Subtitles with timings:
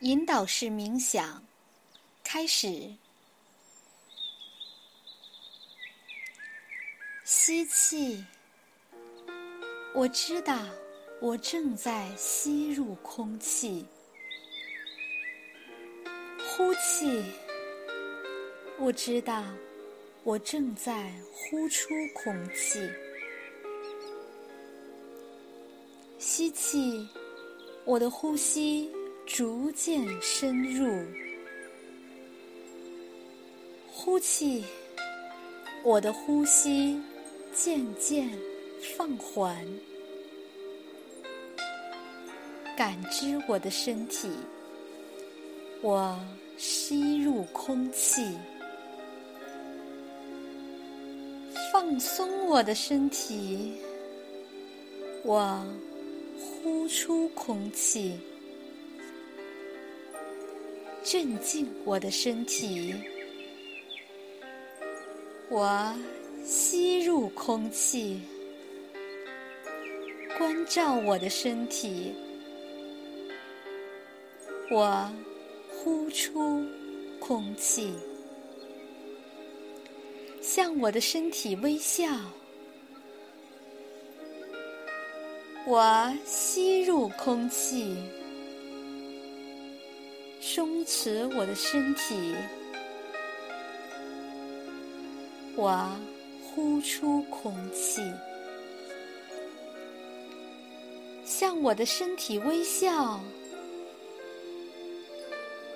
[0.00, 1.42] 引导式冥想，
[2.22, 2.88] 开始。
[7.24, 8.24] 吸气，
[9.92, 10.56] 我知道
[11.20, 13.84] 我正在吸入空气。
[16.46, 17.24] 呼气，
[18.78, 19.44] 我知道
[20.22, 22.88] 我正在呼出空气。
[26.20, 27.08] 吸气，
[27.84, 28.92] 我的呼吸。
[29.28, 31.04] 逐渐深入，
[33.92, 34.64] 呼气，
[35.84, 36.98] 我的呼吸
[37.52, 38.26] 渐渐
[38.96, 39.54] 放缓，
[42.74, 44.30] 感知我的身体，
[45.82, 46.18] 我
[46.56, 48.34] 吸入空气，
[51.70, 53.74] 放松我的身体，
[55.22, 55.62] 我
[56.40, 58.18] 呼出空气。
[61.02, 62.94] 镇静我的身体，
[65.48, 65.94] 我
[66.44, 68.20] 吸入空气；
[70.36, 72.12] 关照我的身体，
[74.70, 75.10] 我
[75.70, 76.62] 呼出
[77.18, 77.94] 空气。
[80.42, 82.06] 向我的身体微笑，
[85.66, 87.96] 我吸入空气。
[90.58, 92.34] 松弛我的身体，
[95.54, 95.88] 我
[96.42, 98.02] 呼出空气，
[101.24, 103.20] 向我的身体微笑。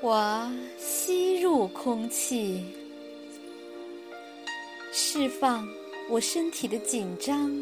[0.00, 2.64] 我吸入空气，
[4.91, 5.64] 释放
[6.11, 7.56] 我身体的紧张。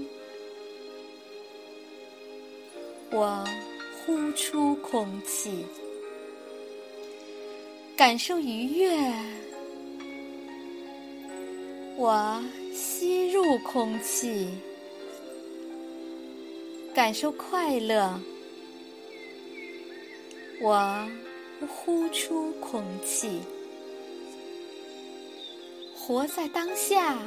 [3.11, 3.45] 我
[4.07, 5.67] 呼出空气。
[8.01, 9.12] 感受愉悦，
[11.98, 14.47] 我吸入空气；
[16.94, 18.19] 感受快乐，
[20.62, 21.06] 我
[21.69, 23.38] 呼出空气。
[25.94, 27.19] 活在当下，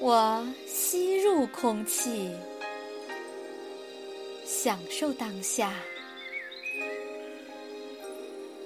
[0.00, 2.30] 我吸入空气，
[4.44, 5.72] 享受当下。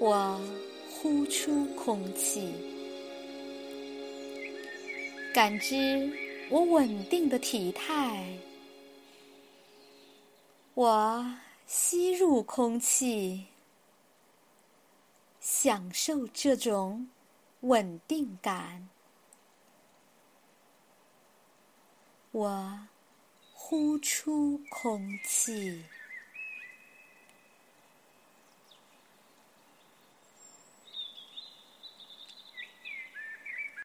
[0.01, 0.41] 我
[0.89, 2.53] 呼出空气，
[5.35, 6.09] 感知
[6.51, 8.33] 我稳定的体态。
[10.75, 11.37] 我
[11.67, 13.47] 吸入空气，
[15.41, 17.09] 享受这种
[17.63, 18.89] 稳定感。
[22.31, 22.79] 我
[23.53, 25.83] 呼出空气。